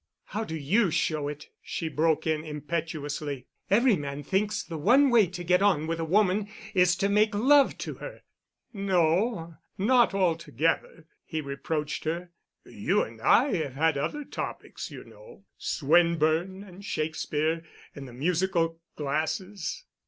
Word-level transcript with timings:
"How 0.29 0.43
do 0.43 0.55
you 0.55 0.89
show 0.89 1.27
it?" 1.27 1.49
she 1.61 1.87
broke 1.87 2.25
in 2.25 2.43
impetuously. 2.43 3.45
"Every 3.69 3.95
man 3.95 4.23
thinks 4.23 4.63
the 4.63 4.79
one 4.79 5.11
way 5.11 5.27
to 5.27 5.43
get 5.43 5.61
on 5.61 5.85
with 5.85 5.99
a 5.99 6.03
woman 6.03 6.49
is 6.73 6.95
to 6.95 7.07
make 7.07 7.35
love 7.35 7.77
to 7.77 7.93
her——" 7.93 8.23
"No—not 8.73 10.13
altogether," 10.15 11.05
he 11.23 11.39
reproached 11.39 12.05
her. 12.05 12.31
"You 12.65 13.03
and 13.03 13.21
I 13.21 13.53
have 13.57 13.73
had 13.75 13.95
other 13.95 14.23
topics, 14.23 14.89
you 14.89 15.03
know—Swinburne 15.03 16.63
and 16.63 16.83
Shakespeare 16.83 17.63
and 17.93 18.07
the 18.07 18.13
musical 18.13 18.79
glasses." 18.95 19.83